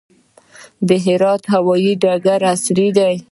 د 0.87 0.89
هرات 1.05 1.41
هوايي 1.53 1.93
ډګر 2.01 2.41
عصري 2.51 2.87
دی 2.97 3.13